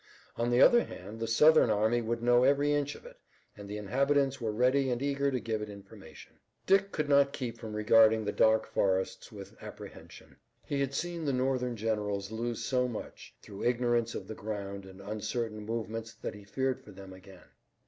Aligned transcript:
On 0.35 0.49
the 0.49 0.63
other 0.63 0.83
hand 0.83 1.19
the 1.19 1.27
Southern 1.27 1.69
army 1.69 2.01
would 2.01 2.23
know 2.23 2.43
every 2.43 2.73
inch 2.73 2.95
of 2.95 3.05
it, 3.05 3.19
and 3.55 3.69
the 3.69 3.77
inhabitants 3.77 4.41
were 4.41 4.51
ready 4.51 4.89
and 4.89 4.99
eager 4.99 5.29
to 5.29 5.39
give 5.39 5.61
it 5.61 5.69
information. 5.69 6.39
Dick 6.65 6.91
could 6.91 7.07
not 7.07 7.33
keep 7.33 7.59
from 7.59 7.75
regarding 7.75 8.25
the 8.25 8.31
dark 8.31 8.65
forests 8.65 9.31
with 9.31 9.55
apprehension. 9.61 10.37
He 10.65 10.79
had 10.79 10.95
seen 10.95 11.23
the 11.23 11.33
Northern 11.33 11.75
generals 11.75 12.31
lose 12.31 12.63
so 12.65 12.87
much 12.87 13.35
through 13.43 13.63
ignorance 13.63 14.15
of 14.15 14.27
the 14.27 14.33
ground 14.33 14.85
and 14.87 15.01
uncertain 15.01 15.63
movements 15.67 16.15
that 16.15 16.33
he 16.33 16.45
feared 16.45 16.81
for 16.81 16.89
them 16.89 17.13
again. 17.13 17.51